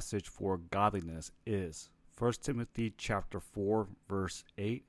Passage 0.00 0.30
for 0.30 0.56
godliness 0.56 1.30
is 1.44 1.90
1 2.16 2.32
Timothy 2.40 2.94
chapter 2.96 3.38
4 3.38 3.86
verse 4.08 4.44
8 4.56 4.82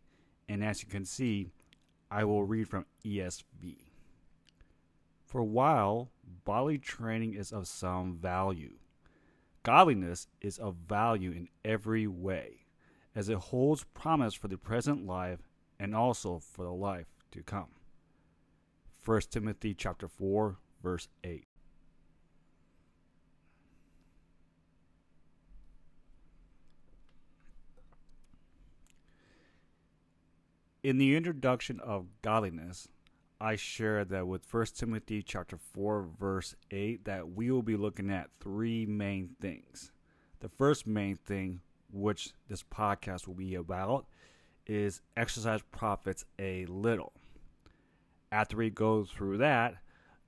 and 0.48 0.64
as 0.64 0.82
you 0.82 0.88
can 0.88 1.04
see 1.04 1.50
I 2.10 2.24
will 2.24 2.46
read 2.46 2.70
from 2.70 2.86
ESV. 3.06 3.76
For 5.26 5.44
while 5.44 6.12
bodily 6.46 6.78
training 6.78 7.34
is 7.34 7.52
of 7.52 7.68
some 7.68 8.20
value, 8.20 8.76
godliness 9.64 10.28
is 10.40 10.58
of 10.58 10.78
value 10.88 11.32
in 11.32 11.50
every 11.66 12.08
way, 12.08 12.68
as 13.14 13.28
it 13.28 13.38
holds 13.38 13.84
promise 13.94 14.34
for 14.34 14.48
the 14.48 14.58
present 14.58 15.06
life 15.06 15.42
and 15.78 15.94
also 15.94 16.40
for 16.40 16.64
the 16.64 16.72
life 16.72 17.08
to 17.32 17.44
come. 17.44 17.72
1 19.04 19.22
Timothy 19.30 19.74
chapter 19.74 20.08
4 20.08 20.56
verse 20.82 21.10
8. 21.26 21.51
In 30.84 30.98
the 30.98 31.16
introduction 31.16 31.80
of 31.80 32.08
godliness, 32.24 32.88
I 33.40 33.56
shared 33.56 34.10
that 34.10 34.26
with 34.26 34.52
1 34.52 34.66
Timothy 34.74 35.22
chapter 35.22 35.56
4 35.56 36.08
verse 36.20 36.56
8 36.72 37.06
that 37.06 37.30
we 37.30 37.52
will 37.52 37.62
be 37.62 37.76
looking 37.76 38.10
at 38.10 38.32
three 38.40 38.88
main 38.88 39.36
things. 39.40 39.92
The 40.40 40.50
first 40.50 40.88
main 40.88 41.18
thing 41.18 41.62
which 41.94 42.34
this 42.48 42.64
podcast 42.64 43.28
will 43.28 43.36
be 43.36 43.54
about 43.54 44.08
is 44.66 45.02
exercise 45.16 45.62
profits 45.72 46.26
a 46.40 46.66
little. 46.66 47.14
After 48.32 48.58
we 48.58 48.72
go 48.72 49.04
through 49.04 49.38
that, 49.38 49.76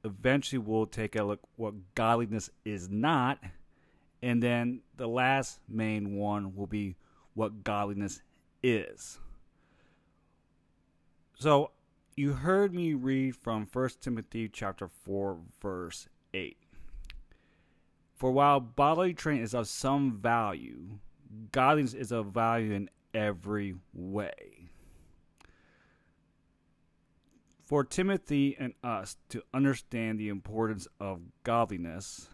eventually 0.05 0.59
we'll 0.59 0.85
take 0.85 1.15
a 1.15 1.23
look 1.23 1.39
what 1.55 1.95
godliness 1.95 2.51
is 2.63 2.87
not 2.91 3.39
and 4.21 4.43
then 4.43 4.81
the 4.97 5.07
last 5.07 5.61
main 5.67 6.13
one 6.15 6.55
will 6.55 6.67
be 6.67 6.95
what 7.33 7.63
godliness 7.63 8.21
is. 8.61 9.17
So 11.35 11.71
you 12.15 12.33
heard 12.33 12.73
me 12.73 12.93
read 12.93 13.35
from 13.35 13.67
1 13.71 13.89
Timothy 13.99 14.47
chapter 14.47 14.87
4 14.87 15.39
verse 15.61 16.07
8. 16.33 16.57
For 18.15 18.31
while 18.31 18.59
bodily 18.59 19.13
training 19.13 19.43
is 19.43 19.53
of 19.53 19.67
some 19.67 20.19
value, 20.19 20.99
godliness 21.51 21.93
is 21.93 22.11
of 22.11 22.27
value 22.27 22.71
in 22.71 22.89
every 23.13 23.75
way. 23.93 24.69
For 27.65 27.83
Timothy 27.83 28.55
and 28.59 28.73
us 28.83 29.17
to 29.29 29.41
understand 29.53 30.19
the 30.19 30.29
importance 30.29 30.87
of 30.99 31.21
godliness, 31.43 32.29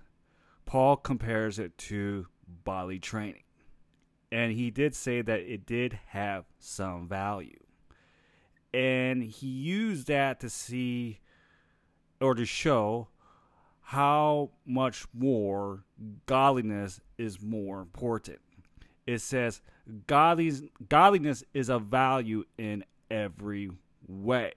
Paul 0.65 0.97
compares 0.97 1.57
it 1.57 1.77
to 1.77 2.27
bodily 2.47 2.99
training. 2.99 3.43
And 4.31 4.51
he 4.51 4.69
did 4.69 4.93
say 4.93 5.21
that 5.21 5.39
it 5.39 5.65
did 5.65 5.99
have 6.09 6.45
some 6.59 7.07
value 7.07 7.63
and 8.73 9.23
he 9.23 9.47
used 9.47 10.07
that 10.07 10.39
to 10.41 10.49
see 10.49 11.19
or 12.21 12.35
to 12.35 12.45
show 12.45 13.07
how 13.81 14.51
much 14.65 15.05
more 15.13 15.83
godliness 16.25 17.01
is 17.17 17.41
more 17.41 17.81
important. 17.81 18.39
It 19.07 19.19
says 19.19 19.61
godliness, 20.05 20.61
godliness 20.87 21.43
is 21.53 21.69
of 21.69 21.83
value 21.83 22.43
in 22.57 22.83
every 23.09 23.71
way. 24.07 24.53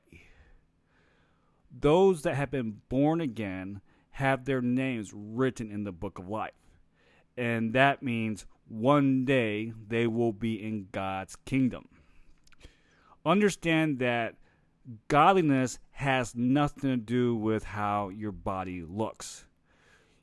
Those 1.71 2.23
that 2.23 2.34
have 2.34 2.50
been 2.50 2.83
born 2.91 3.23
again 3.23 3.81
have 4.11 4.44
their 4.44 4.61
names 4.61 5.12
written 5.15 5.71
in 5.71 5.84
the 5.84 5.93
book 5.93 6.19
of 6.19 6.29
life. 6.29 6.53
And 7.39 7.73
that 7.73 8.03
means 8.03 8.44
one 8.69 9.25
day 9.25 9.73
they 9.89 10.06
will 10.06 10.34
be 10.34 10.62
in 10.62 10.89
God's 10.93 11.37
kingdom 11.47 11.89
understand 13.25 13.99
that 14.00 14.34
godliness 15.09 15.78
has 15.93 16.34
nothing 16.34 16.91
to 16.91 16.97
do 16.97 17.34
with 17.34 17.65
how 17.65 18.09
your 18.09 18.33
body 18.33 18.83
looks. 18.83 19.44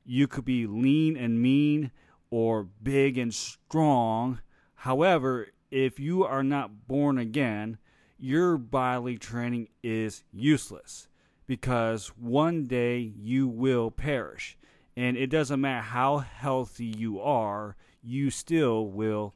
You 0.05 0.27
could 0.27 0.45
be 0.45 0.67
lean 0.67 1.15
and 1.15 1.41
mean 1.41 1.91
or 2.29 2.63
big 2.63 3.17
and 3.17 3.33
strong. 3.33 4.41
However, 4.75 5.47
if 5.71 5.99
you 5.99 6.23
are 6.25 6.43
not 6.43 6.87
born 6.87 7.17
again, 7.17 7.77
your 8.17 8.57
bodily 8.57 9.17
training 9.17 9.69
is 9.83 10.23
useless 10.31 11.07
because 11.47 12.07
one 12.09 12.65
day 12.65 12.97
you 12.97 13.47
will 13.47 13.91
perish. 13.91 14.57
And 14.97 15.15
it 15.15 15.27
doesn't 15.27 15.61
matter 15.61 15.81
how 15.81 16.17
healthy 16.17 16.85
you 16.85 17.21
are, 17.21 17.77
you 18.01 18.29
still 18.29 18.87
will 18.87 19.35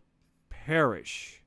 perish 0.50 1.43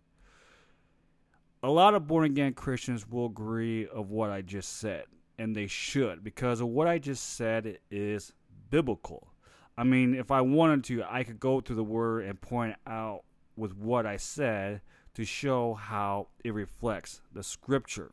a 1.67 1.71
lot 1.71 1.95
of 1.95 2.07
born 2.07 2.25
again 2.25 2.53
Christians 2.53 3.09
will 3.11 3.27
agree 3.27 3.89
of 3.89 4.09
what 4.09 4.31
I 4.31 4.41
just 4.41 4.79
said, 4.79 5.07
and 5.37 5.55
they 5.55 5.67
should 5.67 6.23
because 6.23 6.61
of 6.61 6.69
what 6.69 6.87
I 6.87 6.99
just 6.99 7.35
said 7.35 7.79
is 7.91 8.33
biblical. 8.71 9.27
I 9.77 9.83
mean, 9.83 10.15
if 10.15 10.31
I 10.31 10.43
wanted 10.43 10.85
to, 10.85 11.03
I 11.11 11.25
could 11.25 11.41
go 11.41 11.61
through 11.61 11.75
the 11.75 11.83
word 11.83 12.25
and 12.25 12.41
point 12.41 12.77
out 12.87 13.25
with 13.57 13.77
what 13.77 14.07
I 14.07 14.17
said 14.17 14.81
to 15.15 15.25
show 15.25 15.75
how 15.75 16.29
it 16.45 16.55
reflects 16.55 17.21
the 17.33 17.43
scripture. 17.43 18.13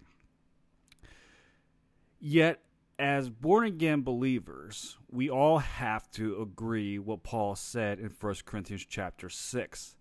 Yet, 2.20 2.60
as 2.98 3.30
born 3.30 3.66
again 3.66 4.02
believers, 4.02 4.98
we 5.12 5.30
all 5.30 5.60
have 5.60 6.10
to 6.14 6.42
agree 6.42 6.98
what 6.98 7.22
Paul 7.22 7.56
said 7.56 8.00
in 8.00 8.10
1 8.20 8.36
Corinthians 8.46 8.88
chapter 8.90 9.30
6 9.30 9.96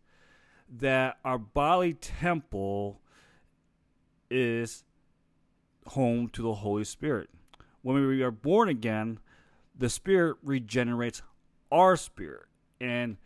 that 0.78 1.18
our 1.22 1.36
bodily 1.36 1.92
temple 1.92 3.02
is 4.32 4.84
home 5.88 6.28
to 6.31 6.43
the 6.43 6.54
Holy 6.54 6.84
Spirit. 6.84 7.28
When 7.82 8.06
we 8.06 8.22
are 8.22 8.31
born 8.31 8.69
again, 8.69 9.19
the 9.76 9.91
Spirit 9.91 10.37
regenerates 10.43 11.22
our 11.70 11.97
spirit, 11.97 12.47
and 12.81 13.16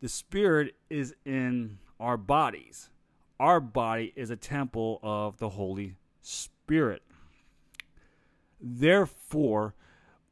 the 0.00 0.08
Spirit 0.08 0.74
is 0.88 1.14
in 1.24 1.78
our 1.98 2.16
bodies. 2.16 2.90
Our 3.40 3.60
body 3.60 4.12
is 4.14 4.30
a 4.30 4.36
temple 4.36 5.00
of 5.02 5.38
the 5.38 5.50
Holy 5.50 5.96
Spirit. 6.22 7.02
Therefore, 8.60 9.74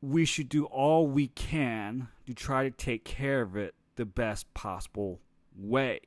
we 0.00 0.24
should 0.24 0.48
do 0.48 0.64
all 0.66 1.06
we 1.06 1.28
can 1.28 2.08
to 2.26 2.34
try 2.34 2.64
to 2.64 2.70
take 2.70 3.04
care 3.04 3.42
of 3.42 3.56
it 3.56 3.74
the 3.96 4.04
best 4.04 4.52
possible 4.54 5.20
way. 5.56 6.00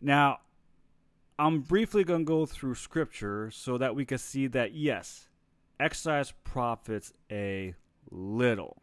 Now, 0.00 0.40
I'm 1.38 1.60
briefly 1.60 2.02
going 2.02 2.22
to 2.22 2.24
go 2.24 2.46
through 2.46 2.76
scripture 2.76 3.50
so 3.50 3.76
that 3.76 3.94
we 3.94 4.06
can 4.06 4.16
see 4.16 4.46
that 4.48 4.72
yes, 4.72 5.28
exercise 5.78 6.32
profits 6.44 7.12
a 7.30 7.74
little. 8.10 8.82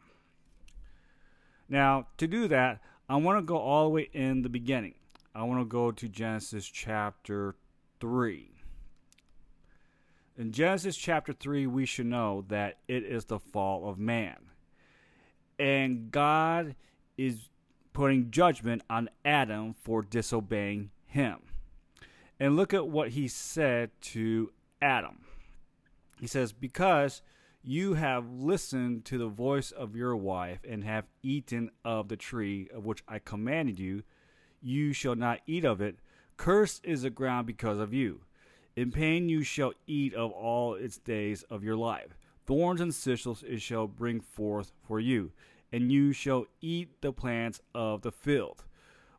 Now, 1.68 2.08
to 2.18 2.28
do 2.28 2.47
that, 2.50 2.81
I 3.09 3.16
want 3.16 3.40
to 3.40 3.42
go 3.42 3.58
all 3.58 3.86
the 3.86 3.90
way 3.90 4.09
in 4.13 4.44
the 4.44 4.50
beginning. 4.50 4.94
I 5.34 5.44
want 5.44 5.62
to 5.62 5.66
go 5.66 5.92
to 5.92 6.08
Genesis 6.08 6.68
chapter 6.68 7.56
3. 8.00 8.52
In 10.38 10.52
Genesis 10.52 10.96
chapter 10.96 11.34
3, 11.34 11.66
we 11.66 11.88
should 11.88 12.06
know 12.06 12.46
that 12.50 12.78
it 12.88 13.03
is 13.03 13.25
the 13.25 13.40
fall 13.40 13.90
of 13.90 13.97
man. 13.97 14.38
And 15.58 16.12
God 16.12 16.75
is 17.18 17.50
putting 17.94 18.30
judgment 18.30 18.83
on 18.89 19.10
Adam 19.25 19.74
for 19.74 20.04
disobeying 20.04 20.92
him. 21.06 21.39
And 22.44 22.57
look 22.57 22.74
at 22.74 22.90
what 22.90 23.12
he 23.12 23.30
said 23.30 23.92
to 24.01 24.51
Adam. 24.81 25.24
He 26.19 26.28
says, 26.28 26.51
Because 26.51 27.22
you 27.63 27.94
have 27.94 28.30
listened 28.30 29.06
to 29.06 29.18
the 29.18 29.30
voice 29.30 29.72
of 29.72 29.95
your 29.95 30.13
wife 30.18 30.60
and 30.68 30.84
have 30.84 31.06
eaten 31.22 31.72
of 31.86 32.10
the 32.10 32.18
tree 32.18 32.68
of 32.75 32.84
which 32.84 33.01
I 33.07 33.19
commanded 33.19 33.80
you, 33.80 34.04
you 34.62 34.92
shall 34.92 35.16
not 35.16 35.40
eat 35.48 35.63
of 35.63 35.80
it. 35.80 36.00
Cursed 36.36 36.84
is 36.84 37.04
the 37.04 37.10
ground 37.10 37.48
because 37.48 37.80
of 37.80 37.94
you. 37.94 38.25
In 38.75 38.92
pain 38.92 39.30
you 39.30 39.44
shall 39.44 39.72
eat 39.88 40.13
of 40.13 40.30
all 40.31 40.74
its 40.74 40.98
days 40.98 41.44
of 41.44 41.63
your 41.63 41.78
life. 41.78 42.18
Thorns 42.46 42.81
and 42.81 42.94
thistles 42.94 43.46
it 43.48 43.62
shall 43.62 43.88
bring 43.88 44.19
forth 44.19 44.74
for 44.86 45.00
you, 45.00 45.31
and 45.72 45.94
you 45.94 46.12
shall 46.12 46.48
eat 46.60 46.89
the 47.00 47.13
plants 47.13 47.62
of 47.74 48.01
the 48.01 48.12
field. 48.12 48.66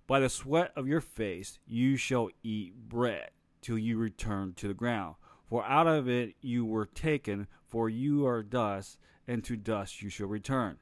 By 0.07 0.21
the 0.21 0.29
sweat 0.29 0.73
of 0.77 0.87
your 0.87 1.01
face 1.01 1.59
you 1.67 1.97
shall 1.97 2.29
eat 2.43 2.75
bread 2.89 3.31
till 3.63 3.79
you 3.79 3.97
return 3.97 4.53
to 4.55 4.69
the 4.69 4.75
ground. 4.75 5.17
For 5.47 5.65
out 5.65 5.87
of 5.87 6.09
it 6.09 6.35
you 6.41 6.65
were 6.67 6.87
taken, 6.87 7.47
for 7.67 7.89
you 7.89 8.27
are 8.27 8.43
dust, 8.43 8.99
and 9.27 9.43
to 9.45 9.57
dust 9.57 10.03
you 10.03 10.11
shall 10.11 10.27
return. 10.27 10.79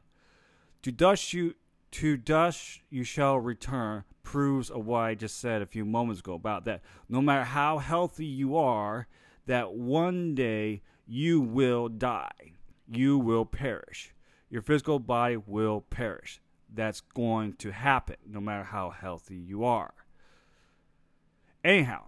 To 0.82 0.90
dust 0.90 1.32
you 1.32 1.54
to 1.92 2.16
dust 2.16 2.80
you 2.90 3.04
shall 3.04 3.38
return 3.38 4.04
proves 4.22 4.70
what 4.70 5.00
I 5.00 5.14
just 5.14 5.38
said 5.38 5.62
a 5.62 5.66
few 5.66 5.84
moments 5.84 6.20
ago 6.20 6.34
about 6.34 6.64
that. 6.64 6.80
No 7.08 7.20
matter 7.20 7.44
how 7.44 7.78
healthy 7.78 8.24
you 8.24 8.56
are, 8.56 9.06
that 9.46 9.74
one 9.74 10.34
day 10.34 10.82
you 11.06 11.40
will 11.40 11.88
die. 11.88 12.54
You 12.88 13.18
will 13.18 13.44
perish. 13.44 14.14
Your 14.48 14.62
physical 14.62 14.98
body 14.98 15.36
will 15.36 15.82
perish. 15.82 16.40
That's 16.74 17.00
going 17.00 17.54
to 17.54 17.70
happen, 17.70 18.16
no 18.26 18.40
matter 18.40 18.64
how 18.64 18.90
healthy 18.90 19.36
you 19.36 19.64
are. 19.64 19.94
Anyhow, 21.64 22.06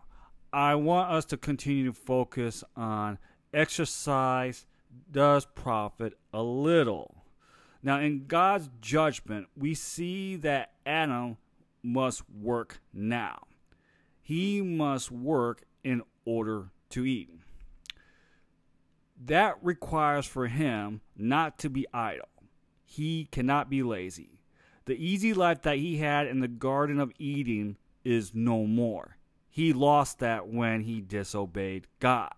I 0.52 0.74
want 0.74 1.12
us 1.12 1.24
to 1.26 1.36
continue 1.36 1.86
to 1.86 1.92
focus 1.92 2.64
on 2.76 3.18
exercise 3.52 4.66
does 5.10 5.44
profit 5.44 6.16
a 6.32 6.42
little. 6.42 7.16
Now, 7.82 8.00
in 8.00 8.26
God's 8.26 8.70
judgment, 8.80 9.48
we 9.56 9.74
see 9.74 10.36
that 10.36 10.72
Adam 10.86 11.36
must 11.82 12.22
work 12.30 12.80
now. 12.92 13.42
He 14.22 14.62
must 14.62 15.10
work 15.10 15.64
in 15.82 16.02
order 16.24 16.70
to 16.90 17.04
eat. 17.04 17.28
That 19.22 19.56
requires 19.62 20.26
for 20.26 20.46
him 20.46 21.02
not 21.16 21.58
to 21.58 21.68
be 21.68 21.86
idle. 21.92 22.28
He 22.84 23.26
cannot 23.30 23.68
be 23.68 23.82
lazy. 23.82 24.40
The 24.86 24.94
easy 24.94 25.32
life 25.32 25.62
that 25.62 25.78
he 25.78 25.98
had 25.98 26.26
in 26.26 26.40
the 26.40 26.48
Garden 26.48 27.00
of 27.00 27.12
Eden 27.18 27.78
is 28.04 28.34
no 28.34 28.66
more. 28.66 29.16
He 29.48 29.72
lost 29.72 30.18
that 30.18 30.48
when 30.48 30.82
he 30.82 31.00
disobeyed 31.00 31.86
God. 32.00 32.34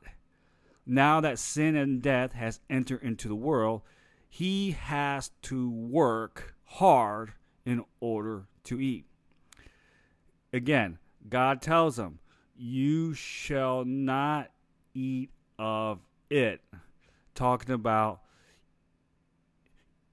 Now 0.86 1.20
that 1.20 1.38
sin 1.40 1.74
and 1.74 2.00
death 2.00 2.32
has 2.32 2.60
entered 2.70 3.02
into 3.02 3.26
the 3.26 3.34
world, 3.34 3.82
he 4.28 4.72
has 4.72 5.30
to 5.42 5.70
work 5.70 6.54
hard 6.64 7.32
in 7.64 7.84
order 8.00 8.46
to 8.64 8.80
eat. 8.80 9.06
Again, 10.52 10.98
God 11.28 11.60
tells 11.60 11.98
him, 11.98 12.20
You 12.56 13.14
shall 13.14 13.84
not 13.84 14.50
eat 14.94 15.30
of 15.58 15.98
it. 16.30 16.60
Talking 17.34 17.74
about 17.74 18.20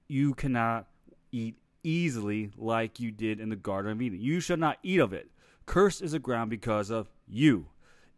you 0.08 0.34
cannot 0.34 0.86
eat 1.30 1.56
easily 1.84 2.50
like 2.56 2.98
you 2.98 3.12
did 3.12 3.38
in 3.38 3.50
the 3.50 3.56
Garden 3.56 3.92
of 3.92 4.02
Eden. 4.02 4.20
You 4.20 4.40
shall 4.40 4.56
not 4.56 4.78
eat 4.82 4.98
of 4.98 5.12
it. 5.12 5.30
Cursed 5.66 6.02
is 6.02 6.12
the 6.12 6.18
ground 6.18 6.50
because 6.50 6.90
of 6.90 7.08
you. 7.28 7.66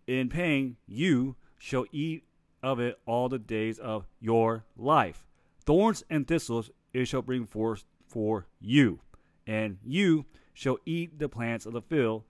In 0.07 0.29
pain, 0.29 0.77
you 0.87 1.37
shall 1.59 1.85
eat 1.93 2.25
of 2.63 2.81
it 2.81 2.99
all 3.07 3.29
the 3.29 3.39
days 3.39 3.79
of 3.79 4.07
your 4.21 4.65
life. 4.77 5.27
Thorns 5.65 6.05
and 6.09 6.27
thistles 6.27 6.71
it 6.93 7.07
shall 7.07 7.23
bring 7.23 7.47
forth 7.47 7.85
for 8.07 8.47
you, 8.61 9.01
and 9.47 9.79
you 9.85 10.25
shall 10.55 10.79
eat 10.87 11.19
the 11.19 11.29
plants 11.29 11.67
of 11.67 11.73
the 11.73 11.83
field. 11.83 12.23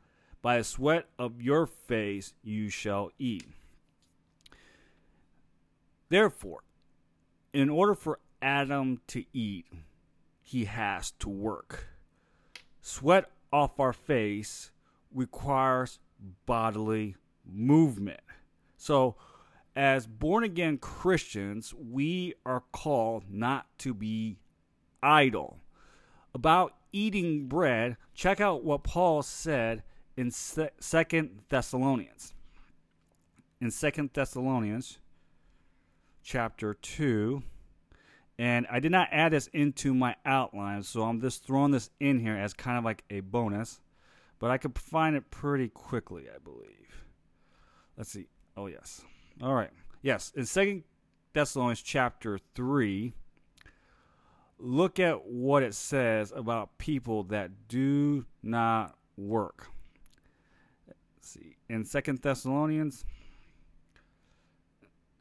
By 0.43 0.59
the 0.59 0.65
sweat 0.65 1.07
of 1.19 1.41
your 1.41 1.67
face 1.67 2.35
you 2.43 2.69
shall 2.69 3.11
eat. 3.19 3.47
Therefore, 6.09 6.63
in 7.53 7.69
order 7.69 7.95
for 7.95 8.21
Adam 8.41 9.01
to 9.09 9.25
eat, 9.33 9.67
he 10.47 10.67
has 10.67 11.11
to 11.11 11.29
work. 11.29 11.89
Sweat 12.81 13.29
off 13.53 13.81
our 13.81 13.93
face 13.93 14.71
requires 15.13 15.99
bodily 16.47 17.17
movement. 17.45 18.21
So, 18.77 19.17
as 19.75 20.07
born 20.07 20.45
again 20.45 20.79
Christians, 20.79 21.75
we 21.75 22.35
are 22.47 22.63
called 22.71 23.25
not 23.29 23.67
to 23.79 23.93
be 23.93 24.39
idle. 25.03 25.59
About 26.33 26.77
eating 26.93 27.49
bread, 27.49 27.97
check 28.15 28.41
out 28.41 28.63
what 28.63 28.85
Paul 28.85 29.23
said 29.23 29.83
in 30.17 30.31
Second 30.31 31.41
Thessalonians. 31.49 32.35
In 33.61 33.73
Second 33.73 34.11
Thessalonians 34.15 34.99
chapter 36.23 36.73
2, 36.73 37.43
and 38.39 38.67
I 38.71 38.81
did 38.81 38.93
not 38.93 39.09
add 39.11 39.33
this 39.33 39.49
into 39.49 39.95
my 39.95 40.17
outline, 40.25 40.83
so 40.83 41.03
I'm 41.03 41.21
just 41.21 41.45
throwing 41.45 41.71
this 41.71 41.91
in 42.01 42.19
here 42.19 42.37
as 42.37 42.53
kind 42.53 42.79
of 42.79 42.85
like 42.85 43.05
a 43.11 43.21
bonus, 43.21 43.81
but 44.39 44.51
I 44.51 44.59
could 44.59 44.79
find 44.79 45.17
it 45.17 45.31
pretty 45.31 45.69
quickly, 45.69 46.25
I 46.35 46.39
believe. 46.39 47.05
Let's 47.97 48.11
see. 48.11 48.27
Oh, 48.57 48.67
yes. 48.67 49.03
All 49.43 49.55
right. 49.55 49.71
Yes, 50.03 50.33
in 50.37 50.47
Second 50.47 50.85
Thessalonians 51.33 51.83
chapter 51.83 52.39
three, 52.55 53.15
look 54.59 55.01
at 55.01 55.27
what 55.27 55.63
it 55.63 55.75
says 55.75 56.33
about 56.35 56.79
people 56.79 57.25
that 57.25 57.69
do 57.69 58.25
not 58.43 58.97
work. 59.17 59.67
Let's 60.87 60.99
see. 61.21 61.57
In 61.69 61.85
Second 61.85 62.21
Thessalonians, 62.23 63.05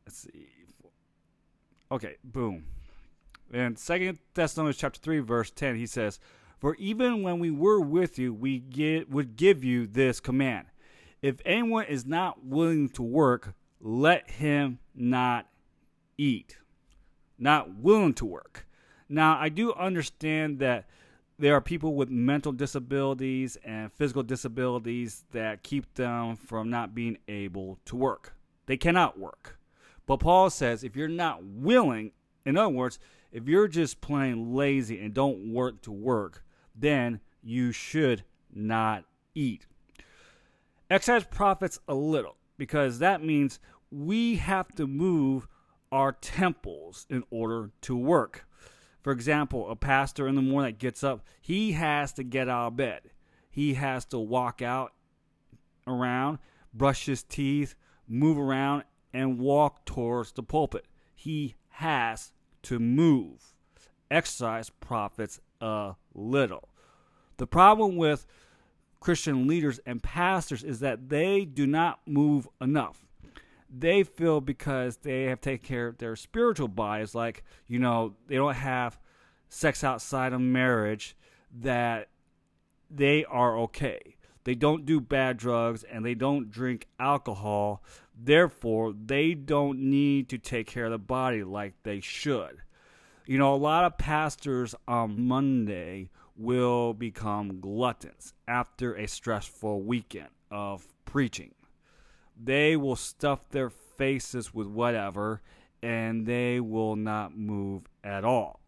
let's 0.05 0.19
see. 0.19 0.49
Okay, 1.91 2.15
boom. 2.23 2.65
In 3.51 3.75
Second 3.75 4.19
Thessalonians 4.33 4.77
chapter 4.77 4.99
three, 4.99 5.19
verse 5.19 5.51
ten, 5.51 5.75
he 5.75 5.85
says, 5.85 6.19
"For 6.59 6.75
even 6.75 7.23
when 7.23 7.39
we 7.39 7.51
were 7.51 7.79
with 7.79 8.17
you, 8.17 8.33
we 8.33 8.59
get, 8.59 9.09
would 9.09 9.35
give 9.35 9.63
you 9.63 9.87
this 9.87 10.19
command: 10.19 10.67
If 11.21 11.41
anyone 11.45 11.85
is 11.85 12.05
not 12.05 12.43
willing 12.45 12.89
to 12.89 13.03
work, 13.03 13.53
let 13.79 14.31
him 14.31 14.79
not 14.93 15.47
eat, 16.17 16.57
not 17.37 17.75
willing 17.75 18.13
to 18.15 18.25
work. 18.25 18.67
Now, 19.07 19.37
I 19.39 19.49
do 19.49 19.73
understand 19.73 20.59
that 20.59 20.87
there 21.37 21.53
are 21.53 21.61
people 21.61 21.95
with 21.95 22.09
mental 22.09 22.51
disabilities 22.51 23.57
and 23.63 23.91
physical 23.91 24.23
disabilities 24.23 25.25
that 25.31 25.63
keep 25.63 25.93
them 25.95 26.35
from 26.35 26.69
not 26.69 26.95
being 26.95 27.17
able 27.27 27.77
to 27.85 27.95
work. 27.95 28.33
They 28.65 28.77
cannot 28.77 29.19
work. 29.19 29.59
But 30.05 30.21
Paul 30.21 30.49
says 30.49 30.83
if 30.83 30.95
you're 30.95 31.07
not 31.07 31.43
willing, 31.43 32.11
in 32.45 32.57
other 32.57 32.69
words, 32.69 32.99
if 33.35 33.49
you're 33.49 33.67
just 33.67 33.99
plain 33.99 34.55
lazy 34.55 34.97
and 35.01 35.13
don't 35.13 35.51
work 35.51 35.81
to 35.81 35.91
work, 35.91 36.41
then 36.73 37.19
you 37.43 37.73
should 37.73 38.23
not 38.53 39.03
eat. 39.33 39.67
Exercise 40.89 41.25
profits 41.25 41.77
a 41.89 41.93
little 41.93 42.37
because 42.57 42.99
that 42.99 43.21
means 43.21 43.59
we 43.91 44.37
have 44.37 44.73
to 44.75 44.87
move 44.87 45.49
our 45.91 46.13
temples 46.13 47.05
in 47.09 47.25
order 47.29 47.71
to 47.81 47.97
work. 47.97 48.47
For 49.01 49.11
example, 49.11 49.69
a 49.69 49.75
pastor 49.75 50.29
in 50.29 50.35
the 50.35 50.41
morning 50.41 50.71
that 50.71 50.79
gets 50.79 51.03
up, 51.03 51.25
he 51.41 51.73
has 51.73 52.13
to 52.13 52.23
get 52.23 52.47
out 52.47 52.67
of 52.67 52.77
bed. 52.77 53.01
He 53.49 53.73
has 53.73 54.05
to 54.05 54.17
walk 54.17 54.61
out 54.61 54.93
around, 55.85 56.39
brush 56.73 57.05
his 57.05 57.21
teeth, 57.21 57.75
move 58.07 58.37
around, 58.37 58.85
and 59.11 59.39
walk 59.39 59.83
towards 59.83 60.31
the 60.31 60.41
pulpit. 60.41 60.85
He 61.13 61.55
has 61.67 62.31
to 62.65 62.79
move. 62.79 63.55
Exercise 64.11 64.69
profits 64.69 65.39
a 65.59 65.95
little. 66.13 66.69
The 67.37 67.47
problem 67.47 67.95
with 67.95 68.25
Christian 68.99 69.47
leaders 69.47 69.79
and 69.85 70.01
pastors 70.01 70.63
is 70.63 70.79
that 70.79 71.09
they 71.09 71.45
do 71.45 71.67
not 71.67 71.99
move 72.05 72.47
enough 72.61 73.05
they 73.77 74.03
feel 74.03 74.41
because 74.41 74.97
they 74.97 75.23
have 75.23 75.41
taken 75.41 75.65
care 75.65 75.87
of 75.87 75.97
their 75.97 76.15
spiritual 76.15 76.67
bodies, 76.67 77.15
like, 77.15 77.43
you 77.67 77.79
know, 77.79 78.13
they 78.27 78.35
don't 78.35 78.55
have 78.55 78.99
sex 79.49 79.83
outside 79.83 80.33
of 80.33 80.41
marriage, 80.41 81.15
that 81.61 82.09
they 82.89 83.25
are 83.25 83.57
okay. 83.59 84.15
They 84.43 84.55
don't 84.55 84.85
do 84.85 85.01
bad 85.01 85.37
drugs 85.37 85.83
and 85.83 86.05
they 86.05 86.13
don't 86.13 86.51
drink 86.51 86.87
alcohol. 86.99 87.83
Therefore, 88.17 88.93
they 88.93 89.33
don't 89.33 89.79
need 89.79 90.29
to 90.29 90.37
take 90.37 90.67
care 90.67 90.85
of 90.85 90.91
the 90.91 90.97
body 90.97 91.43
like 91.43 91.73
they 91.83 91.99
should. 91.99 92.61
You 93.25 93.37
know, 93.37 93.53
a 93.53 93.57
lot 93.57 93.85
of 93.85 93.97
pastors 93.97 94.75
on 94.87 95.27
Monday 95.27 96.09
will 96.37 96.93
become 96.93 97.59
gluttons 97.59 98.33
after 98.47 98.95
a 98.95 99.07
stressful 99.07 99.81
weekend 99.81 100.29
of 100.51 100.87
preaching 101.05 101.55
they 102.41 102.75
will 102.75 102.95
stuff 102.95 103.49
their 103.49 103.69
faces 103.69 104.53
with 104.53 104.67
whatever 104.67 105.41
and 105.81 106.25
they 106.25 106.59
will 106.59 106.95
not 106.95 107.37
move 107.37 107.83
at 108.03 108.25
all. 108.25 108.59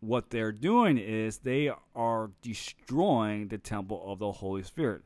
What 0.00 0.30
they're 0.30 0.52
doing 0.52 0.98
is 0.98 1.38
they 1.38 1.70
are 1.94 2.30
destroying 2.42 3.48
the 3.48 3.58
temple 3.58 4.02
of 4.06 4.18
the 4.18 4.32
Holy 4.32 4.62
Spirit. 4.62 5.02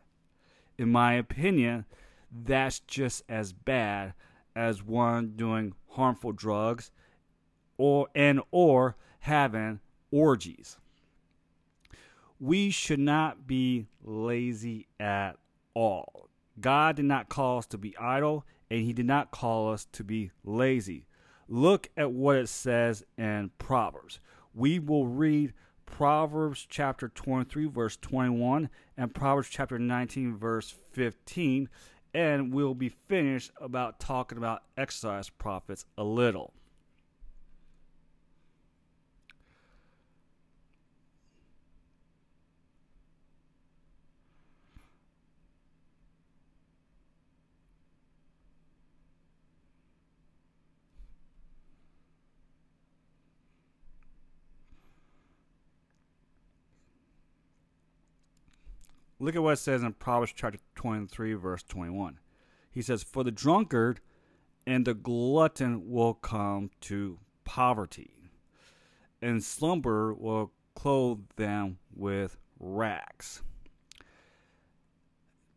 In 0.79 0.91
my 0.91 1.15
opinion, 1.15 1.85
that's 2.31 2.81
just 2.81 3.23
as 3.29 3.53
bad 3.53 4.15
as 4.55 4.83
one 4.83 5.33
doing 5.37 5.75
harmful 5.91 6.33
drugs 6.33 6.91
or 7.77 8.09
and 8.15 8.41
or 8.51 8.97
having 9.21 9.81
orgies. 10.11 10.77
We 12.39 12.71
should 12.71 13.01
not 13.01 13.47
be 13.47 13.87
lazy 14.03 14.89
at 14.99 15.37
all. 15.75 16.29
God 16.59 16.97
did 16.97 17.05
not 17.05 17.29
call 17.29 17.59
us 17.59 17.67
to 17.67 17.79
be 17.79 17.97
idle, 17.99 18.45
and 18.71 18.81
He 18.81 18.93
did 18.93 19.07
not 19.07 19.31
call 19.31 19.73
us 19.73 19.87
to 19.93 20.05
be 20.05 20.31
lazy. 20.45 21.07
Look 21.49 21.89
at 21.97 22.13
what 22.13 22.37
it 22.37 22.49
says 22.49 23.05
in 23.19 23.51
Proverbs. 23.59 24.21
We 24.55 24.79
will 24.79 25.07
read 25.07 25.53
Proverbs 25.87 26.67
chapter 26.69 27.09
23, 27.09 27.67
verse 27.67 27.97
21, 27.97 28.71
and 28.97 29.15
Proverbs 29.15 29.49
chapter 29.51 29.79
19, 29.79 30.37
verse 30.37 30.75
15, 30.93 31.69
and 32.15 32.53
we'll 32.53 32.75
be 32.75 32.89
finished 32.89 33.51
about 33.61 34.01
talking 34.01 34.39
about 34.39 34.63
exercise 34.77 35.29
profits 35.29 35.85
a 35.97 36.05
little. 36.05 36.53
Look 59.23 59.37
at 59.37 59.43
what 59.43 59.53
it 59.53 59.57
says 59.59 59.83
in 59.83 59.93
Proverbs 59.93 60.33
chapter 60.35 60.59
23, 60.77 61.35
verse 61.35 61.63
21. 61.63 62.19
He 62.71 62.81
says, 62.81 63.03
For 63.03 63.23
the 63.23 63.31
drunkard 63.31 64.01
and 64.67 64.87
the 64.87 64.95
glutton 64.95 65.91
will 65.91 66.15
come 66.15 66.71
to 66.83 67.19
poverty, 67.45 68.31
and 69.21 69.45
slumber 69.45 70.15
will 70.15 70.53
clothe 70.75 71.25
them 71.37 71.77
with 71.95 72.39
rags. 72.59 73.43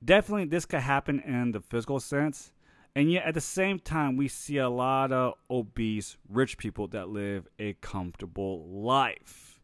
Definitely, 0.04 0.46
this 0.46 0.66
could 0.66 0.82
happen 0.82 1.22
in 1.22 1.54
the 1.54 1.62
physical 1.62 2.02
sense. 2.02 2.52
And 2.94 3.10
yet, 3.10 3.26
at 3.26 3.34
the 3.34 3.42
same 3.42 3.80
time, 3.80 4.18
we 4.18 4.28
see 4.28 4.58
a 4.58 4.70
lot 4.70 5.14
of 5.14 5.36
obese 5.50 6.18
rich 6.28 6.58
people 6.58 6.88
that 6.90 7.08
live 7.08 7.48
a 7.58 7.74
comfortable 7.76 8.68
life. 8.68 9.62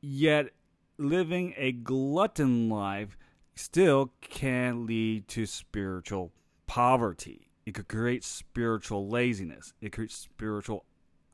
Yet, 0.00 0.50
living 0.98 1.54
a 1.56 1.72
glutton 1.72 2.68
life 2.68 3.16
still 3.54 4.12
can 4.20 4.86
lead 4.86 5.28
to 5.28 5.46
spiritual 5.46 6.32
poverty. 6.66 7.48
It 7.66 7.74
could 7.74 7.88
create 7.88 8.24
spiritual 8.24 9.08
laziness. 9.08 9.72
It 9.80 9.92
creates 9.92 10.16
spiritual 10.16 10.84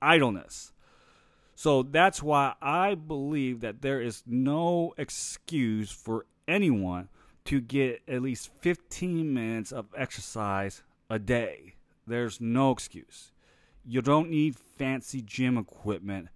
idleness. 0.01 0.73
So 1.55 1.83
that's 1.83 2.23
why 2.23 2.55
I 2.63 2.95
believe 2.95 3.61
that 3.61 3.83
there 3.83 4.01
is 4.01 4.23
no 4.27 4.95
excuse 4.97 5.91
for 5.91 6.27
anyone 6.49 7.09
to 7.45 7.61
get 7.61 8.03
at 8.09 8.23
least 8.23 8.51
15 8.61 9.33
minutes 9.33 9.73
of 9.73 9.87
exercise 9.97 10.83
a 11.09 11.19
day. 11.19 11.75
There's 12.07 12.41
no 12.41 12.71
excuse. 12.71 13.33
You 13.85 14.03
don't 14.03 14.31
need 14.31 14.57
fancy 14.57 15.23
gym 15.23 15.59
equipment. 15.59 16.29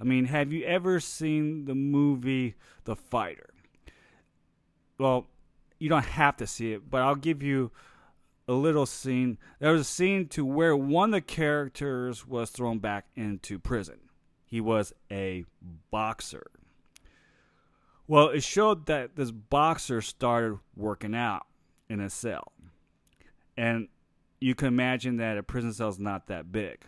I 0.00 0.04
mean, 0.04 0.26
have 0.26 0.52
you 0.52 0.64
ever 0.64 1.00
seen 1.00 1.64
the 1.64 1.74
movie 1.74 2.54
The 2.84 2.94
Fighter? 2.94 3.50
Well, 4.98 5.26
you 5.78 5.88
don't 5.88 6.04
have 6.04 6.36
to 6.38 6.46
see 6.46 6.72
it, 6.72 6.90
but 6.90 7.02
I'll 7.02 7.14
give 7.14 7.42
you 7.42 7.70
a 8.48 8.52
little 8.52 8.86
scene. 8.86 9.38
There 9.60 9.72
was 9.72 9.82
a 9.82 9.84
scene 9.84 10.26
to 10.28 10.44
where 10.44 10.76
one 10.76 11.10
of 11.10 11.12
the 11.12 11.20
characters 11.20 12.26
was 12.26 12.50
thrown 12.50 12.78
back 12.78 13.06
into 13.14 13.58
prison. 13.58 14.00
He 14.44 14.60
was 14.60 14.92
a 15.10 15.44
boxer. 15.90 16.46
Well, 18.06 18.28
it 18.30 18.42
showed 18.42 18.86
that 18.86 19.16
this 19.16 19.30
boxer 19.30 20.00
started 20.00 20.58
working 20.74 21.14
out 21.14 21.46
in 21.90 22.00
a 22.00 22.08
cell. 22.08 22.52
And 23.56 23.88
you 24.40 24.54
can 24.54 24.68
imagine 24.68 25.18
that 25.18 25.36
a 25.36 25.42
prison 25.42 25.72
cell 25.72 25.90
is 25.90 25.98
not 25.98 26.26
that 26.28 26.50
big. 26.50 26.86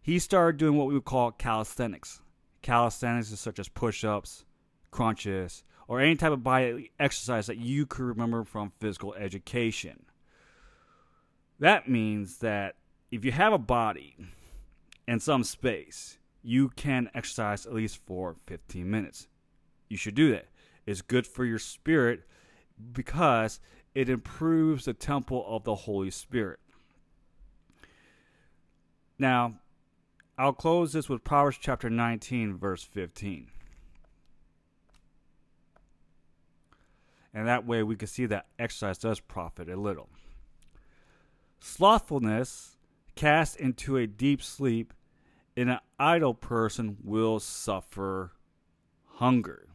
He 0.00 0.18
started 0.18 0.58
doing 0.58 0.76
what 0.76 0.86
we 0.86 0.94
would 0.94 1.04
call 1.04 1.32
calisthenics. 1.32 2.22
Calisthenics 2.62 3.32
is 3.32 3.40
such 3.40 3.58
as 3.58 3.68
push 3.68 4.04
ups, 4.04 4.44
crunches, 4.90 5.64
or 5.90 6.00
any 6.00 6.14
type 6.14 6.30
of 6.30 6.44
body 6.44 6.92
exercise 7.00 7.48
that 7.48 7.56
you 7.56 7.84
could 7.84 8.04
remember 8.04 8.44
from 8.44 8.70
physical 8.78 9.12
education. 9.14 10.06
That 11.58 11.88
means 11.88 12.38
that 12.38 12.76
if 13.10 13.24
you 13.24 13.32
have 13.32 13.52
a 13.52 13.58
body 13.58 14.14
and 15.08 15.20
some 15.20 15.42
space, 15.42 16.18
you 16.44 16.68
can 16.68 17.10
exercise 17.12 17.66
at 17.66 17.74
least 17.74 17.98
for 18.06 18.36
15 18.46 18.88
minutes. 18.88 19.26
You 19.88 19.96
should 19.96 20.14
do 20.14 20.30
that. 20.30 20.46
It's 20.86 21.02
good 21.02 21.26
for 21.26 21.44
your 21.44 21.58
spirit 21.58 22.20
because 22.92 23.58
it 23.92 24.08
improves 24.08 24.84
the 24.84 24.94
temple 24.94 25.44
of 25.48 25.64
the 25.64 25.74
Holy 25.74 26.12
Spirit. 26.12 26.60
Now, 29.18 29.58
I'll 30.38 30.52
close 30.52 30.92
this 30.92 31.08
with 31.08 31.24
Proverbs 31.24 31.58
chapter 31.60 31.90
19, 31.90 32.58
verse 32.58 32.84
15. 32.84 33.48
And 37.32 37.46
that 37.46 37.66
way 37.66 37.82
we 37.82 37.96
can 37.96 38.08
see 38.08 38.26
that 38.26 38.46
exercise 38.58 38.98
does 38.98 39.20
profit 39.20 39.68
a 39.68 39.76
little. 39.76 40.08
Slothfulness 41.60 42.76
cast 43.14 43.56
into 43.56 43.96
a 43.96 44.06
deep 44.06 44.42
sleep, 44.42 44.92
and 45.56 45.70
an 45.70 45.80
idle 45.98 46.34
person 46.34 46.96
will 47.04 47.38
suffer 47.38 48.32
hunger 49.04 49.70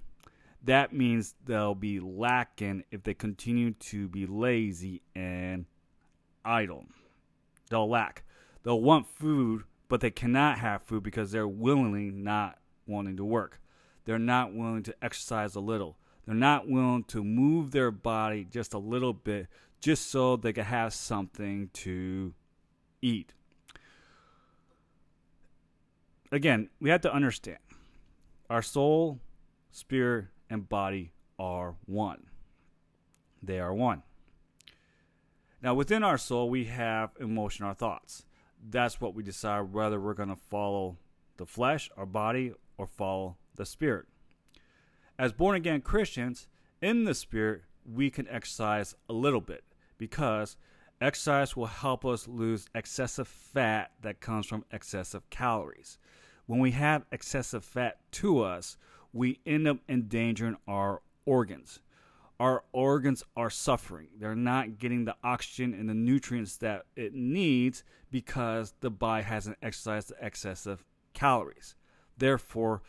that 0.66 0.94
means 0.94 1.36
they'll 1.46 1.76
be 1.76 2.00
lacking 2.00 2.84
if 2.92 3.04
they 3.04 3.14
continue 3.14 3.72
to 3.72 4.08
be 4.08 4.26
lazy 4.26 5.04
and 5.16 5.66
idle. 6.44 6.86
They'll 7.70 7.90
lack. 7.90 8.24
They'll 8.64 8.82
want 8.82 9.08
food, 9.08 9.64
but 9.88 10.02
they 10.02 10.10
cannot 10.10 10.58
have 10.58 10.82
food 10.82 11.04
because 11.04 11.32
they're 11.32 11.48
willingly 11.48 12.10
not 12.10 12.58
wanting 12.88 13.18
to 13.18 13.26
work. 13.26 13.62
They're 14.06 14.18
not 14.18 14.54
willing 14.54 14.84
to 14.84 14.96
exercise 15.04 15.56
a 15.56 15.60
little. 15.60 15.98
They're 16.26 16.36
not 16.36 16.68
willing 16.68 17.04
to 17.06 17.24
move 17.24 17.72
their 17.72 17.92
body 17.92 18.48
just 18.50 18.74
a 18.74 18.80
little 18.80 19.14
bit 19.14 19.48
just 19.80 20.10
so 20.10 20.36
they 20.36 20.54
can 20.54 20.66
have 20.66 20.94
something 20.94 21.70
to 21.74 22.34
eat. 23.02 23.34
Again, 26.32 26.70
we 26.80 26.90
have 26.90 27.02
to 27.02 27.14
understand 27.14 27.60
our 28.50 28.62
soul, 28.62 29.20
spirit, 29.72 30.26
and 30.50 30.68
body 30.68 31.12
are 31.38 31.76
one. 31.86 32.26
They 33.42 33.60
are 33.60 33.74
one. 33.74 34.04
Now, 35.62 35.74
within 35.76 36.04
our 36.04 36.18
soul, 36.18 36.50
we 36.50 36.66
have 36.66 37.12
emotion, 37.20 37.66
our 37.66 37.74
thoughts. 37.74 38.26
That's 38.68 39.00
what 39.00 39.14
we 39.14 39.24
decide 39.24 39.74
whether 39.74 40.00
we're 40.00 40.14
going 40.14 40.30
to 40.30 40.36
follow 40.36 40.98
the 41.38 41.46
flesh, 41.46 41.90
our 41.96 42.06
body, 42.06 42.54
or 42.78 42.88
follow 42.88 43.38
the 43.56 43.66
spirit. 43.66 44.06
As 45.18 45.32
born 45.32 45.56
again 45.56 45.82
Christians, 45.82 46.48
in 46.82 47.06
the 47.06 47.14
spirit, 47.14 47.62
we 47.86 48.10
can 48.10 48.28
exercise 48.28 48.96
a 49.08 49.14
little 49.14 49.40
bit 49.40 49.64
because 49.98 50.58
exercise 51.00 51.56
will 51.56 51.68
help 51.68 52.06
us 52.06 52.28
lose 52.28 52.68
excessive 52.76 53.28
fat 53.28 53.92
that 54.02 54.20
comes 54.20 54.46
from 54.46 54.66
excessive 54.72 55.30
calories. 55.30 55.98
When 56.48 56.60
we 56.60 56.72
have 56.72 57.06
excessive 57.14 57.64
fat 57.64 58.00
to 58.14 58.42
us, 58.42 58.78
we 59.14 59.40
end 59.46 59.68
up 59.70 59.78
endangering 59.88 60.58
our 60.68 61.02
organs. 61.26 61.80
Our 62.38 62.66
organs 62.74 63.24
are 63.38 63.50
suffering. 63.50 64.10
They're 64.20 64.36
not 64.36 64.78
getting 64.78 65.06
the 65.06 65.16
oxygen 65.24 65.74
and 65.74 65.88
the 65.88 65.94
nutrients 65.94 66.58
that 66.58 66.84
it 66.98 67.14
needs 67.14 67.86
because 68.12 68.74
the 68.82 68.92
body 68.92 69.24
hasn't 69.24 69.58
exercised 69.62 70.10
the 70.10 70.26
excessive 70.26 70.84
calories. 71.14 71.76
Therefore, 72.18 72.82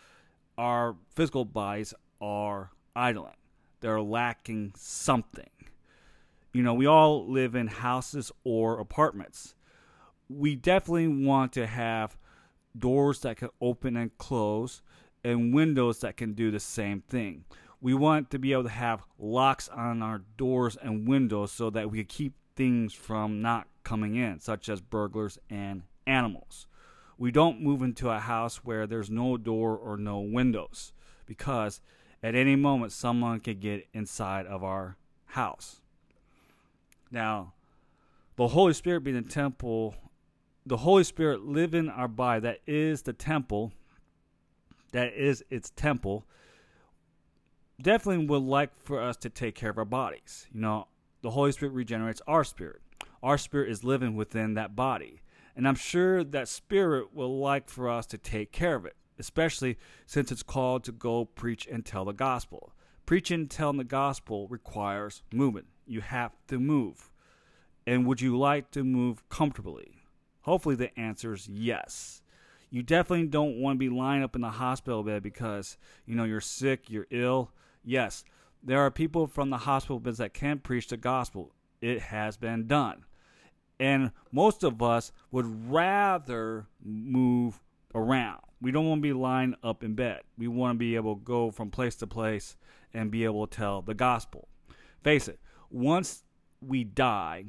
our 0.59 0.97
physical 1.14 1.45
bodies 1.45 1.95
are 2.20 2.70
idling. 2.94 3.35
They're 3.80 4.00
lacking 4.00 4.73
something. 4.76 5.50
You 6.52 6.62
know, 6.62 6.75
we 6.75 6.87
all 6.87 7.30
live 7.30 7.54
in 7.54 7.66
houses 7.66 8.32
or 8.42 8.80
apartments. 8.80 9.54
We 10.28 10.56
definitely 10.56 11.08
want 11.08 11.52
to 11.52 11.66
have 11.66 12.16
doors 12.76 13.20
that 13.20 13.37
can 13.37 13.50
open 13.61 13.96
and 13.96 14.16
close 14.18 14.82
and 15.23 15.52
windows 15.54 16.00
that 16.00 16.16
can 16.16 16.32
do 16.32 16.50
the 16.50 16.61
same 16.61 17.02
thing. 17.02 17.44
We 17.80 17.94
want 17.94 18.30
to 18.30 18.38
be 18.38 18.52
able 18.52 18.64
to 18.64 18.68
have 18.70 19.04
locks 19.18 19.68
on 19.68 20.02
our 20.02 20.23
doors 20.37 20.76
and 20.80 21.06
windows 21.06 21.52
so 21.52 21.68
that 21.70 21.90
we 21.90 21.99
can 21.99 22.06
keep 22.06 22.35
things 22.54 22.94
from 22.94 23.42
not 23.42 23.68
coming 23.85 24.16
in, 24.16 24.40
such 24.40 24.68
as 24.68 24.80
burglars 24.80 25.38
and 25.50 25.82
animals. 26.06 26.66
We 27.18 27.30
don't 27.30 27.62
move 27.62 27.82
into 27.82 28.11
a 28.11 28.18
house 28.18 28.64
where 28.64 28.87
there's 28.87 29.11
no 29.11 29.37
door 29.37 29.76
or 29.76 29.96
no 29.96 30.20
windows 30.20 30.92
because 31.26 31.80
at 32.23 32.35
any 32.35 32.56
moment 32.56 32.92
someone 32.92 33.40
could 33.40 33.61
get 33.61 33.87
inside 33.92 34.46
of 34.46 34.62
our 34.64 34.96
house. 35.26 35.80
Now, 37.11 37.52
the 38.37 38.49
Holy 38.49 38.73
Spirit 38.73 39.04
being 39.04 39.23
the 39.23 39.28
temple, 39.28 39.94
the 40.64 40.78
Holy 40.78 41.04
Spirit 41.04 41.42
living 41.42 41.87
in 41.87 41.90
our 41.90 42.08
body, 42.08 42.40
that 42.40 42.61
is 42.66 43.02
the 43.02 43.12
temple 43.12 43.73
that 44.92 45.12
is 45.12 45.44
its 45.50 45.70
temple, 45.76 46.25
definitely 47.80 48.26
would 48.26 48.42
like 48.42 48.70
for 48.80 49.00
us 49.00 49.16
to 49.18 49.28
take 49.28 49.54
care 49.54 49.70
of 49.70 49.78
our 49.78 49.85
bodies. 49.85 50.46
You 50.52 50.61
know, 50.62 50.88
the 51.20 51.30
Holy 51.30 51.52
Spirit 51.52 51.73
regenerates 51.73 52.23
our 52.26 52.44
spirit. 52.44 52.80
Our 53.23 53.37
spirit 53.38 53.70
is 53.70 53.85
living 53.85 54.14
within 54.14 54.54
that 54.54 54.75
body. 54.75 55.20
And 55.54 55.66
I'm 55.66 55.75
sure 55.75 56.23
that 56.25 56.49
spirit 56.49 57.14
will 57.14 57.38
like 57.38 57.68
for 57.68 57.88
us 57.88 58.06
to 58.06 58.18
take 58.18 58.52
care 58.52 58.75
of 58.75 58.87
it, 58.87 58.96
especially 59.18 59.78
since 60.06 60.30
it's 60.30 60.42
called 60.42 60.85
to 60.85 60.92
go 60.92 61.25
preach 61.25 61.66
and 61.66 61.85
tell 61.85 62.04
the 62.04 62.12
gospel. 62.12 62.73
Preaching 63.04 63.40
and 63.40 63.50
telling 63.50 63.76
the 63.76 63.85
gospel 63.85 64.49
requires 64.49 65.23
movement. 65.32 65.66
You 65.87 66.00
have 66.00 66.32
to 66.49 66.58
move. 66.58 67.11
And 67.87 68.06
would 68.06 68.20
you 68.20 68.37
like 68.37 68.70
to 68.73 68.82
move 68.82 69.28
comfortably? 69.28 70.02
Hopefully, 70.42 70.75
the 70.75 70.99
answer 70.99 71.32
is 71.32 71.49
yes 71.49 72.23
you 72.70 72.82
definitely 72.82 73.26
don't 73.26 73.58
want 73.58 73.76
to 73.76 73.78
be 73.78 73.88
lying 73.88 74.23
up 74.23 74.35
in 74.35 74.42
the 74.42 74.50
hospital 74.50 75.02
bed 75.02 75.23
because 75.23 75.76
you 76.04 76.14
know 76.14 76.25
you're 76.25 76.40
sick, 76.40 76.90
you're 76.90 77.06
ill. 77.11 77.50
Yes, 77.85 78.25
there 78.62 78.80
are 78.80 78.90
people 78.90 79.26
from 79.26 79.50
the 79.50 79.58
hospital 79.58 80.00
beds 80.00 80.18
that 80.18 80.35
can 80.35 80.58
preach 80.58 80.88
the 80.88 80.96
gospel. 80.96 81.52
It 81.80 82.00
has 82.00 82.37
been 82.37 82.66
done. 82.66 83.04
And 83.78 84.12
most 84.32 84.64
of 84.64 84.82
us 84.82 85.12
would 85.30 85.70
rather 85.70 86.66
move 86.82 87.61
around. 87.94 88.40
We 88.60 88.70
don't 88.70 88.88
want 88.88 89.00
to 89.00 89.08
be 89.08 89.12
lined 89.12 89.56
up 89.62 89.84
in 89.84 89.94
bed. 89.94 90.22
We 90.38 90.48
want 90.48 90.76
to 90.76 90.78
be 90.78 90.96
able 90.96 91.16
to 91.16 91.22
go 91.22 91.50
from 91.50 91.70
place 91.70 91.94
to 91.96 92.06
place 92.06 92.56
and 92.94 93.10
be 93.10 93.25
able 93.25 93.46
to 93.46 93.56
tell 93.56 93.82
the 93.82 93.94
gospel. 93.94 94.48
face 95.02 95.28
it, 95.28 95.38
once 95.70 96.25
we 96.60 96.82
die, 96.84 97.44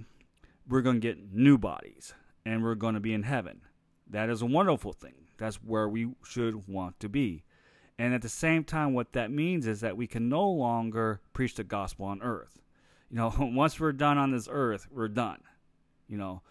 we're 0.67 0.81
going 0.81 0.97
to 0.97 1.07
get 1.07 1.33
new 1.33 1.57
bodies 1.57 2.13
and 2.45 2.63
we're 2.63 2.75
going 2.75 2.93
to 2.93 2.99
be 2.99 3.13
in 3.13 3.23
heaven. 3.23 3.61
That 4.09 4.29
is 4.29 4.41
a 4.41 4.45
wonderful 4.45 4.93
thing. 4.93 5.27
That's 5.37 5.57
where 5.57 5.87
we 5.87 6.09
should 6.23 6.67
want 6.67 6.99
to 6.99 7.09
be. 7.09 7.43
And 7.99 8.13
at 8.13 8.21
the 8.21 8.29
same 8.29 8.63
time, 8.63 8.93
what 8.93 9.13
that 9.13 9.31
means 9.31 9.65
is 9.65 9.81
that 9.81 9.97
we 9.97 10.07
can 10.07 10.29
no 10.29 10.47
longer 10.47 11.21
preach 11.33 11.55
the 11.55 11.63
gospel 11.63 12.05
on 12.05 12.21
earth. 12.21 12.59
You 13.09 13.17
know, 13.17 13.33
once 13.39 13.79
we're 13.79 13.91
done 13.91 14.17
on 14.17 14.31
this 14.31 14.47
earth, 14.51 14.87
we're 14.91 15.07
done. 15.07 15.41
You 16.07 16.17
know, 16.17 16.41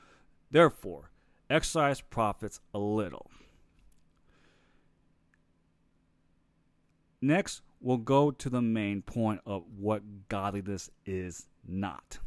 therefore, 0.51 1.11
exercise 1.49 2.01
profits 2.01 2.61
a 2.75 2.79
little. 2.79 3.31
Next, 7.21 7.63
we'll 7.81 7.97
go 7.97 8.31
to 8.31 8.51
the 8.51 8.63
main 8.63 9.03
point 9.03 9.41
of 9.47 9.65
what 9.79 10.29
godliness 10.29 10.91
is 11.05 11.47
not. 11.67 12.19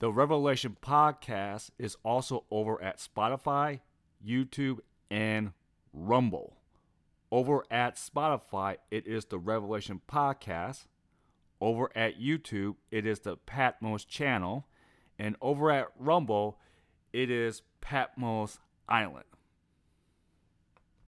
The 0.00 0.12
Revelation 0.12 0.76
podcast 0.80 1.70
is 1.76 1.96
also 2.04 2.44
over 2.52 2.80
at 2.80 2.98
Spotify, 2.98 3.80
YouTube, 4.24 4.78
and 5.10 5.50
Rumble. 5.92 6.56
Over 7.32 7.64
at 7.68 7.96
Spotify, 7.96 8.76
it 8.92 9.08
is 9.08 9.24
the 9.24 9.40
Revelation 9.40 10.00
podcast. 10.08 10.86
Over 11.60 11.90
at 11.96 12.20
YouTube, 12.20 12.76
it 12.90 13.06
is 13.06 13.20
the 13.20 13.36
Patmos 13.36 14.04
channel. 14.04 14.66
And 15.18 15.36
over 15.40 15.70
at 15.70 15.88
Rumble, 15.98 16.58
it 17.12 17.30
is 17.30 17.62
Patmos 17.80 18.58
Island. 18.88 19.24